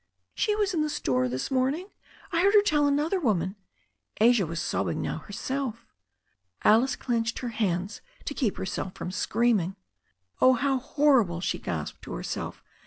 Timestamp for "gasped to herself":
11.59-12.63